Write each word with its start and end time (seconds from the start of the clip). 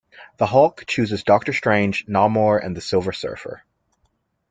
The 0.37 0.47
Hulk 0.47 0.85
chooses 0.87 1.21
Doctor 1.23 1.53
Strange, 1.53 2.07
Namor, 2.07 2.59
and 2.65 2.75
the 2.75 2.81
Silver 2.81 3.11
Surfer. 3.13 3.61